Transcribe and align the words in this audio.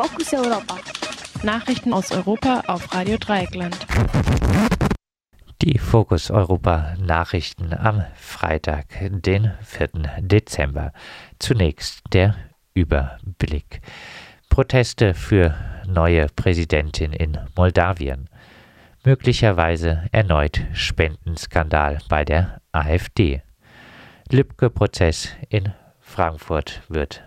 Fokus 0.00 0.32
Europa. 0.32 0.76
Nachrichten 1.42 1.92
aus 1.92 2.12
Europa 2.12 2.62
auf 2.68 2.94
Radio 2.94 3.16
Dreieckland. 3.18 3.76
Die 5.60 5.76
Fokus 5.76 6.30
Europa 6.30 6.94
Nachrichten 7.00 7.74
am 7.74 8.04
Freitag, 8.14 8.86
den 9.00 9.50
4. 9.60 9.88
Dezember. 10.20 10.92
Zunächst 11.40 12.04
der 12.12 12.36
Überblick. 12.74 13.80
Proteste 14.48 15.14
für 15.14 15.56
neue 15.84 16.28
Präsidentin 16.28 17.12
in 17.12 17.36
Moldawien. 17.56 18.28
Möglicherweise 19.04 20.04
erneut 20.12 20.64
Spendenskandal 20.74 21.98
bei 22.08 22.24
der 22.24 22.60
AfD. 22.70 23.42
Lübcke-Prozess 24.30 25.30
in 25.48 25.72
Frankfurt 25.98 26.82
wird 26.88 27.24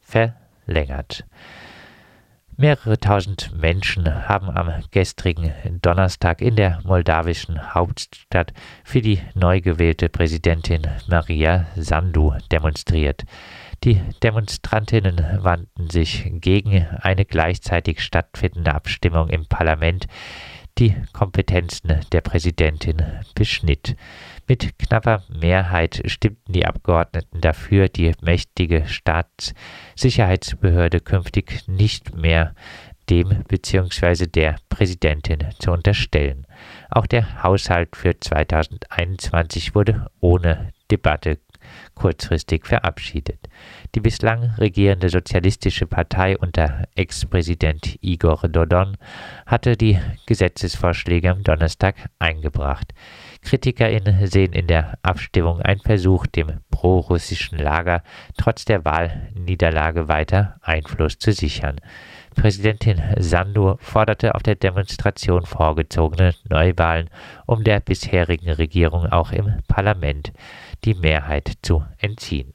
verlängert. 0.00 1.26
Mehrere 2.56 2.98
tausend 2.98 3.52
Menschen 3.58 4.28
haben 4.28 4.50
am 4.50 4.70
gestrigen 4.90 5.52
Donnerstag 5.80 6.42
in 6.42 6.56
der 6.56 6.80
moldawischen 6.84 7.74
Hauptstadt 7.74 8.52
für 8.84 9.00
die 9.00 9.20
neu 9.34 9.60
gewählte 9.60 10.08
Präsidentin 10.08 10.82
Maria 11.08 11.66
Sandu 11.76 12.34
demonstriert. 12.52 13.24
Die 13.82 14.00
Demonstrantinnen 14.22 15.42
wandten 15.42 15.88
sich 15.88 16.30
gegen 16.34 16.86
eine 17.00 17.24
gleichzeitig 17.24 18.02
stattfindende 18.02 18.74
Abstimmung 18.74 19.30
im 19.30 19.46
Parlament, 19.46 20.06
die 20.80 20.96
Kompetenzen 21.12 22.00
der 22.10 22.22
Präsidentin 22.22 23.04
beschnitt. 23.34 23.94
Mit 24.48 24.78
knapper 24.78 25.22
Mehrheit 25.28 26.02
stimmten 26.06 26.54
die 26.54 26.66
Abgeordneten 26.66 27.40
dafür, 27.40 27.88
die 27.88 28.12
mächtige 28.22 28.88
Staatssicherheitsbehörde 28.88 30.98
künftig 31.00 31.68
nicht 31.68 32.16
mehr 32.16 32.54
dem 33.10 33.44
bzw. 33.46 34.26
der 34.26 34.56
Präsidentin 34.70 35.44
zu 35.58 35.72
unterstellen. 35.72 36.46
Auch 36.90 37.06
der 37.06 37.42
Haushalt 37.42 37.94
für 37.94 38.18
2021 38.18 39.74
wurde 39.74 40.06
ohne 40.20 40.72
Debatte 40.90 41.38
kurzfristig 41.94 42.66
verabschiedet. 42.66 43.48
Die 43.94 44.00
bislang 44.00 44.54
regierende 44.58 45.08
Sozialistische 45.08 45.86
Partei 45.86 46.38
unter 46.38 46.84
Ex-Präsident 46.94 47.98
Igor 48.00 48.48
Dodon 48.48 48.96
hatte 49.46 49.76
die 49.76 49.98
Gesetzesvorschläge 50.26 51.30
am 51.30 51.42
Donnerstag 51.42 51.96
eingebracht. 52.18 52.92
KritikerInnen 53.42 54.26
sehen 54.26 54.52
in 54.52 54.66
der 54.66 54.98
Abstimmung 55.02 55.60
einen 55.60 55.80
Versuch, 55.80 56.26
dem 56.26 56.60
pro-russischen 56.70 57.58
Lager 57.58 58.02
trotz 58.36 58.64
der 58.64 58.84
Wahlniederlage 58.84 60.08
weiter 60.08 60.56
Einfluss 60.62 61.18
zu 61.18 61.32
sichern. 61.32 61.76
Präsidentin 62.40 63.02
Sandu 63.18 63.76
forderte 63.80 64.34
auf 64.34 64.42
der 64.42 64.54
Demonstration 64.54 65.44
vorgezogene 65.44 66.34
Neuwahlen, 66.48 67.10
um 67.44 67.64
der 67.64 67.80
bisherigen 67.80 68.48
Regierung 68.48 69.04
auch 69.04 69.30
im 69.30 69.58
Parlament 69.68 70.32
die 70.86 70.94
Mehrheit 70.94 71.52
zu 71.60 71.84
entziehen. 71.98 72.54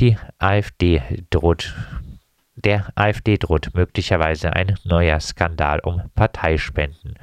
Die 0.00 0.16
AfD 0.40 1.00
droht 1.30 1.72
der 2.64 2.92
AfD 2.94 3.38
droht 3.38 3.74
möglicherweise 3.74 4.52
ein 4.52 4.76
neuer 4.84 5.20
Skandal 5.20 5.80
um 5.80 6.02
Parteispenden. 6.14 7.18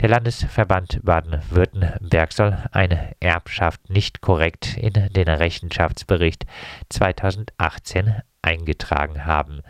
Der 0.00 0.08
Landesverband 0.08 1.00
Baden-Württemberg 1.04 2.32
soll 2.32 2.56
eine 2.72 3.14
Erbschaft 3.20 3.90
nicht 3.90 4.20
korrekt 4.20 4.76
in 4.76 4.92
den 4.92 5.28
Rechenschaftsbericht 5.28 6.46
2018 6.88 8.22
eingetragen 8.42 9.24
haben. 9.24 9.62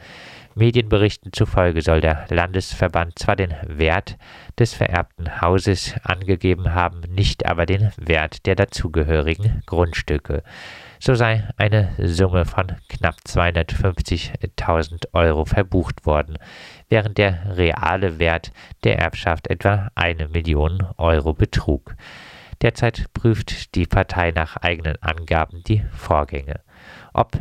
Medienberichten 0.54 1.32
zufolge 1.32 1.80
soll 1.80 2.00
der 2.00 2.26
Landesverband 2.28 3.18
zwar 3.18 3.36
den 3.36 3.54
Wert 3.66 4.18
des 4.58 4.74
vererbten 4.74 5.40
Hauses 5.40 5.94
angegeben 6.02 6.74
haben, 6.74 7.00
nicht 7.08 7.46
aber 7.46 7.64
den 7.64 7.90
Wert 7.96 8.44
der 8.46 8.54
dazugehörigen 8.54 9.62
Grundstücke. 9.66 10.42
So 10.98 11.14
sei 11.14 11.48
eine 11.56 11.92
Summe 11.98 12.44
von 12.44 12.76
knapp 12.88 13.16
250.000 13.26 15.06
Euro 15.12 15.44
verbucht 15.44 16.06
worden, 16.06 16.38
während 16.88 17.18
der 17.18 17.56
reale 17.56 18.18
Wert 18.18 18.52
der 18.84 18.98
Erbschaft 18.98 19.48
etwa 19.48 19.90
eine 19.94 20.28
Million 20.28 20.86
Euro 20.98 21.32
betrug. 21.32 21.96
Derzeit 22.60 23.12
prüft 23.14 23.74
die 23.74 23.86
Partei 23.86 24.30
nach 24.30 24.56
eigenen 24.58 25.02
Angaben 25.02 25.62
die 25.66 25.82
Vorgänge. 25.90 26.60
Ob 27.12 27.36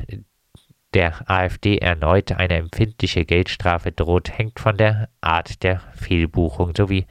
der 0.93 1.29
AfD 1.29 1.77
erneut 1.77 2.31
eine 2.33 2.55
empfindliche 2.55 3.25
Geldstrafe 3.25 3.91
droht, 3.91 4.37
hängt 4.37 4.59
von 4.59 4.77
der 4.77 5.09
Art 5.21 5.63
der 5.63 5.79
Fehlbuchung 5.93 6.73
sowie 6.75 7.05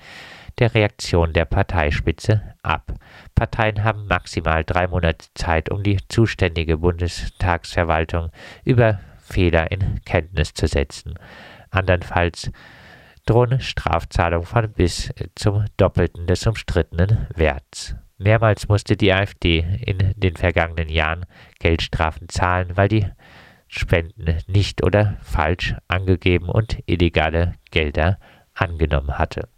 der 0.59 0.75
Reaktion 0.75 1.33
der 1.33 1.47
Parteispitze 1.47 2.43
ab. 2.63 2.93
Parteien 3.35 3.83
haben 3.83 4.07
maximal 4.07 4.65
drei 4.65 4.87
Monate 4.87 5.27
Zeit, 5.35 5.71
um 5.71 5.83
die 5.83 5.99
zuständige 6.09 6.79
Bundestagsverwaltung 6.79 8.31
über 8.65 9.01
Fehler 9.19 9.71
in 9.71 10.01
Kenntnis 10.05 10.53
zu 10.53 10.67
setzen. 10.67 11.15
Andernfalls 11.71 12.51
drohen 13.27 13.61
Strafzahlungen 13.61 14.47
von 14.47 14.73
bis 14.73 15.13
zum 15.35 15.65
Doppelten 15.77 16.27
des 16.27 16.47
umstrittenen 16.47 17.27
Werts. 17.35 17.95
Mehrmals 18.19 18.69
musste 18.69 18.97
die 18.97 19.13
AfD 19.13 19.65
in 19.81 20.13
den 20.17 20.37
vergangenen 20.37 20.91
Jahren 20.91 21.25
Geldstrafen 21.59 22.29
zahlen, 22.29 22.77
weil 22.77 22.89
die 22.89 23.07
Spenden 23.73 24.37
nicht 24.49 24.83
oder 24.83 25.17
falsch 25.23 25.77
angegeben 25.87 26.49
und 26.49 26.79
illegale 26.87 27.55
Gelder 27.71 28.19
angenommen 28.53 29.17
hatte. 29.17 29.49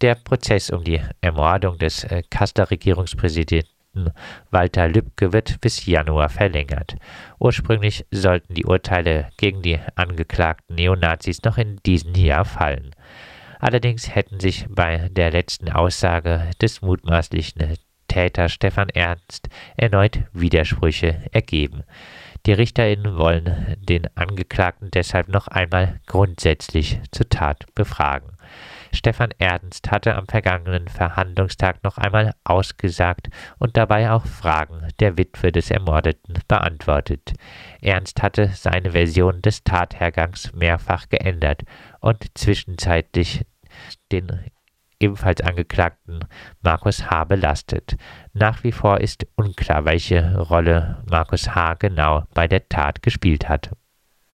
Der 0.00 0.14
Prozess 0.16 0.70
um 0.70 0.82
die 0.82 1.00
Ermordung 1.20 1.78
des 1.78 2.04
äh, 2.04 2.22
Kasseler 2.28 2.70
Regierungspräsidenten 2.70 4.10
Walter 4.50 4.88
Lübcke 4.88 5.34
wird 5.34 5.60
bis 5.60 5.84
Januar 5.84 6.30
verlängert. 6.30 6.96
Ursprünglich 7.38 8.06
sollten 8.10 8.54
die 8.54 8.64
Urteile 8.64 9.28
gegen 9.36 9.60
die 9.60 9.78
angeklagten 9.94 10.76
Neonazis 10.76 11.42
noch 11.44 11.58
in 11.58 11.76
diesem 11.84 12.14
Jahr 12.14 12.46
fallen. 12.46 12.96
Allerdings 13.60 14.12
hätten 14.12 14.40
sich 14.40 14.66
bei 14.68 15.10
der 15.10 15.30
letzten 15.30 15.70
Aussage 15.70 16.50
des 16.60 16.80
mutmaßlichen 16.80 17.76
Täter 18.12 18.50
Stefan 18.50 18.90
Ernst 18.90 19.48
erneut 19.74 20.24
Widersprüche 20.34 21.22
ergeben. 21.32 21.82
Die 22.44 22.52
RichterInnen 22.52 23.16
wollen 23.16 23.74
den 23.80 24.06
Angeklagten 24.14 24.90
deshalb 24.90 25.28
noch 25.28 25.48
einmal 25.48 25.98
grundsätzlich 26.06 27.00
zur 27.10 27.30
Tat 27.30 27.64
befragen. 27.74 28.36
Stefan 28.92 29.30
Ernst 29.38 29.90
hatte 29.90 30.14
am 30.14 30.26
vergangenen 30.26 30.88
Verhandlungstag 30.88 31.82
noch 31.84 31.96
einmal 31.96 32.34
ausgesagt 32.44 33.30
und 33.58 33.78
dabei 33.78 34.10
auch 34.10 34.26
Fragen 34.26 34.88
der 35.00 35.16
Witwe 35.16 35.50
des 35.50 35.70
Ermordeten 35.70 36.34
beantwortet. 36.48 37.32
Ernst 37.80 38.22
hatte 38.22 38.48
seine 38.48 38.90
Version 38.90 39.40
des 39.40 39.64
Tathergangs 39.64 40.52
mehrfach 40.52 41.08
geändert 41.08 41.62
und 42.00 42.26
zwischenzeitlich 42.36 43.46
den 44.10 44.50
ebenfalls 45.02 45.40
Angeklagten 45.40 46.20
Markus 46.62 47.10
H. 47.10 47.24
belastet. 47.24 47.96
Nach 48.32 48.62
wie 48.64 48.72
vor 48.72 49.00
ist 49.00 49.26
unklar, 49.34 49.84
welche 49.84 50.38
Rolle 50.38 51.02
Markus 51.10 51.54
H. 51.54 51.74
genau 51.74 52.24
bei 52.34 52.48
der 52.48 52.68
Tat 52.68 53.02
gespielt 53.02 53.48
hat. 53.48 53.70